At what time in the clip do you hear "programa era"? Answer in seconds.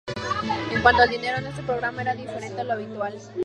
1.61-2.15